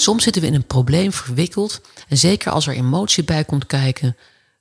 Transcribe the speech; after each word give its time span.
Soms 0.00 0.22
zitten 0.22 0.42
we 0.42 0.48
in 0.48 0.54
een 0.54 0.66
probleem 0.66 1.12
verwikkeld 1.12 1.80
en 2.08 2.18
zeker 2.18 2.52
als 2.52 2.66
er 2.66 2.74
emotie 2.74 3.24
bij 3.24 3.44
komt 3.44 3.66
kijken, 3.66 4.16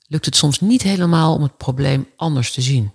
lukt 0.08 0.26
het 0.26 0.36
soms 0.36 0.60
niet 0.60 0.81
helemaal 0.81 1.33
om 1.33 1.42
het 1.42 1.58
probleem 1.58 2.10
anders 2.15 2.52
te 2.54 2.62
zien. 2.62 2.94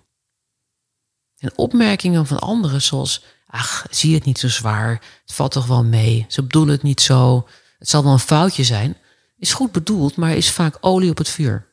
En 1.38 1.58
opmerkingen 1.58 2.26
van 2.26 2.38
anderen 2.38 2.82
zoals, 2.82 3.24
ach, 3.46 3.86
zie 3.90 4.14
het 4.14 4.24
niet 4.24 4.38
zo 4.38 4.48
zwaar, 4.48 4.90
het 5.24 5.34
valt 5.34 5.52
toch 5.52 5.66
wel 5.66 5.84
mee, 5.84 6.24
ze 6.28 6.42
bedoelen 6.42 6.74
het 6.74 6.82
niet 6.82 7.00
zo, 7.00 7.48
het 7.78 7.88
zal 7.88 8.02
wel 8.02 8.12
een 8.12 8.18
foutje 8.18 8.64
zijn, 8.64 8.96
is 9.38 9.52
goed 9.52 9.72
bedoeld, 9.72 10.16
maar 10.16 10.36
is 10.36 10.50
vaak 10.50 10.78
olie 10.80 11.10
op 11.10 11.18
het 11.18 11.28
vuur. 11.28 11.68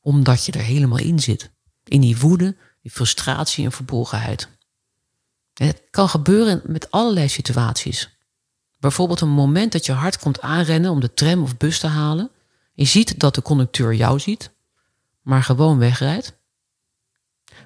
Omdat 0.00 0.44
je 0.44 0.52
er 0.52 0.60
helemaal 0.60 0.98
in 0.98 1.18
zit. 1.18 1.50
In 1.84 2.00
die 2.00 2.18
woede, 2.18 2.56
die 2.82 2.90
frustratie 2.90 3.64
en 3.64 3.72
verbolgenheid. 3.72 4.48
En 5.54 5.66
het 5.66 5.82
kan 5.90 6.08
gebeuren 6.08 6.62
met 6.64 6.90
allerlei 6.90 7.28
situaties. 7.28 8.19
Bijvoorbeeld 8.80 9.20
een 9.20 9.28
moment 9.28 9.72
dat 9.72 9.86
je 9.86 9.92
hard 9.92 10.18
komt 10.18 10.40
aanrennen 10.40 10.90
om 10.90 11.00
de 11.00 11.14
tram 11.14 11.42
of 11.42 11.56
bus 11.56 11.78
te 11.78 11.86
halen. 11.86 12.30
Je 12.72 12.84
ziet 12.84 13.20
dat 13.20 13.34
de 13.34 13.42
conducteur 13.42 13.94
jou 13.94 14.20
ziet, 14.20 14.50
maar 15.22 15.42
gewoon 15.42 15.78
wegrijdt. 15.78 16.38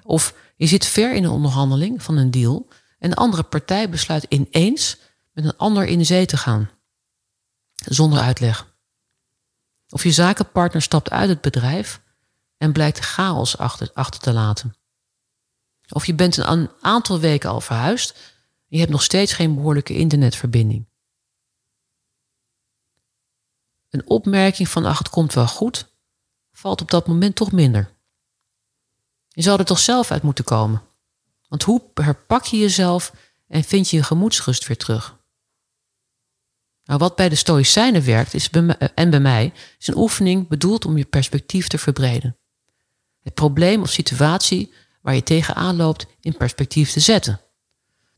Of 0.03 0.33
je 0.55 0.65
zit 0.65 0.85
ver 0.85 1.15
in 1.15 1.23
een 1.23 1.29
onderhandeling 1.29 2.03
van 2.03 2.17
een 2.17 2.31
deal 2.31 2.67
en 2.99 3.09
de 3.09 3.15
andere 3.15 3.43
partij 3.43 3.89
besluit 3.89 4.25
ineens 4.29 4.97
met 5.31 5.45
een 5.45 5.57
ander 5.57 5.85
in 5.85 5.97
de 5.97 6.03
zee 6.03 6.25
te 6.25 6.37
gaan. 6.37 6.69
Zonder 7.75 8.19
uitleg. 8.19 8.73
Of 9.89 10.03
je 10.03 10.11
zakenpartner 10.11 10.81
stapt 10.81 11.09
uit 11.09 11.29
het 11.29 11.41
bedrijf 11.41 12.01
en 12.57 12.71
blijkt 12.71 12.99
chaos 12.99 13.57
achter, 13.57 13.91
achter 13.93 14.19
te 14.19 14.33
laten. 14.33 14.75
Of 15.89 16.05
je 16.05 16.13
bent 16.13 16.37
een 16.37 16.69
aantal 16.81 17.19
weken 17.19 17.49
al 17.49 17.61
verhuisd 17.61 18.11
en 18.11 18.21
je 18.67 18.79
hebt 18.79 18.91
nog 18.91 19.03
steeds 19.03 19.33
geen 19.33 19.55
behoorlijke 19.55 19.93
internetverbinding. 19.93 20.85
Een 23.95 24.09
opmerking 24.09 24.69
van 24.69 24.85
ach, 24.85 24.97
het 24.97 25.09
komt 25.09 25.33
wel 25.33 25.47
goed, 25.47 25.87
valt 26.51 26.81
op 26.81 26.91
dat 26.91 27.07
moment 27.07 27.35
toch 27.35 27.51
minder. 27.51 27.93
Je 29.27 29.41
zou 29.41 29.59
er 29.59 29.65
toch 29.65 29.79
zelf 29.79 30.11
uit 30.11 30.21
moeten 30.21 30.43
komen. 30.43 30.81
Want 31.47 31.63
hoe 31.63 31.81
herpak 31.93 32.43
je 32.43 32.57
jezelf 32.57 33.13
en 33.47 33.63
vind 33.63 33.89
je 33.89 33.97
je 33.97 34.03
gemoedsrust 34.03 34.67
weer 34.67 34.77
terug? 34.77 35.17
Nou, 36.83 36.99
wat 36.99 37.15
bij 37.15 37.29
de 37.29 37.35
Stoïcijnen 37.35 38.05
werkt 38.05 38.33
is 38.33 38.49
en 38.95 39.09
bij 39.09 39.19
mij, 39.19 39.53
is 39.79 39.87
een 39.87 39.97
oefening 39.97 40.47
bedoeld 40.47 40.85
om 40.85 40.97
je 40.97 41.05
perspectief 41.05 41.67
te 41.67 41.77
verbreden. 41.77 42.37
Het 43.21 43.33
probleem 43.33 43.81
of 43.81 43.89
situatie 43.89 44.73
waar 45.01 45.15
je 45.15 45.23
tegenaan 45.23 45.75
loopt 45.75 46.05
in 46.19 46.37
perspectief 46.37 46.91
te 46.91 46.99
zetten. 46.99 47.41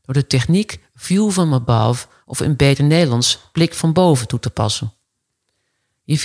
Door 0.02 0.14
de 0.14 0.26
techniek 0.26 0.80
view 0.94 1.30
from 1.30 1.54
above 1.54 2.06
of 2.26 2.40
in 2.40 2.56
beter 2.56 2.84
Nederlands 2.84 3.38
blik 3.52 3.74
van 3.74 3.92
boven 3.92 4.26
toe 4.26 4.40
te 4.40 4.50
passen. 4.50 4.92
Je 6.08 6.18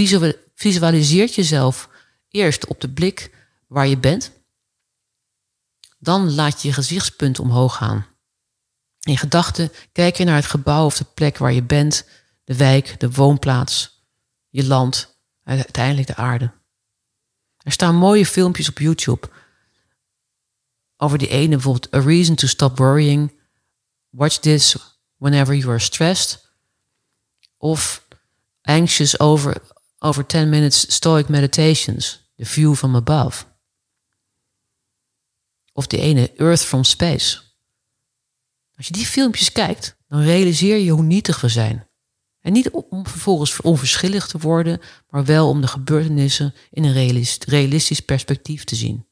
visualiseert 0.54 1.36
jezelf 1.36 1.90
eerst 2.28 2.68
op 2.68 2.82
de 2.82 2.90
blik 2.90 3.36
waar 3.68 3.88
je 3.88 3.98
bent. 3.98 4.32
Dan 6.00 6.34
laat 6.34 6.62
je 6.62 6.68
je 6.68 6.74
gezichtspunt 6.74 7.40
omhoog 7.40 7.76
gaan. 7.76 8.06
In 9.00 9.18
gedachten 9.18 9.72
kijk 9.92 10.16
je 10.16 10.24
naar 10.24 10.36
het 10.36 10.46
gebouw 10.46 10.86
of 10.86 10.98
de 10.98 11.06
plek 11.14 11.38
waar 11.38 11.54
je 11.54 11.64
bent, 11.64 12.08
de 12.44 12.58
wijk, 12.58 13.00
de 13.00 13.12
woonplaats, 13.12 14.06
je 14.50 14.66
land, 14.66 15.22
uiteindelijk 15.44 16.08
de 16.08 16.16
aarde. 16.16 16.52
Er 17.58 17.72
staan 17.72 17.96
mooie 17.96 18.26
filmpjes 18.26 18.70
op 18.70 18.80
YouTube 18.80 19.30
over 20.98 21.18
die 21.18 21.30
ene, 21.30 21.56
bijvoorbeeld 21.56 21.94
A 21.94 22.00
Reason 22.00 22.36
to 22.36 22.48
Stop 22.48 22.78
Worrying. 22.78 23.40
Watch 24.10 24.38
this 24.38 24.76
whenever 25.18 25.56
you 25.56 25.70
are 25.70 25.80
stressed. 25.80 26.52
Of 27.58 28.08
anxious 28.62 29.20
over, 29.20 29.62
over 30.04 30.26
10 30.26 30.50
minutes 30.50 30.94
stoic 30.94 31.30
meditations. 31.30 32.32
The 32.36 32.46
view 32.46 32.76
from 32.76 32.96
above. 32.96 33.46
Of 35.74 35.88
die 35.88 36.00
ene 36.00 36.32
Earth 36.36 36.64
from 36.64 36.84
Space. 36.84 37.42
Als 38.76 38.88
je 38.88 38.94
die 38.94 39.06
filmpjes 39.06 39.52
kijkt, 39.52 39.98
dan 40.08 40.22
realiseer 40.22 40.78
je 40.78 40.92
hoe 40.92 41.04
nietig 41.04 41.42
we 41.42 41.50
zijn. 41.50 41.88
En 42.40 42.54
niet 42.54 42.70
om 42.70 43.08
vervolgens 43.08 43.62
onverschillig 43.62 44.28
te 44.28 44.38
worden, 44.38 44.82
maar 45.10 45.26
wel 45.26 45.50
om 45.50 45.62
de 45.62 45.68
gebeurtenissen 45.68 46.54
in 46.70 46.84
een 46.84 47.26
realistisch 47.46 48.00
perspectief 48.00 48.64
te 48.64 48.76
zien. 48.76 49.08